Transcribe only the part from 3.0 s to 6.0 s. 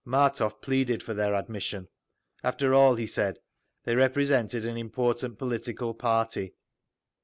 said, they represented an important political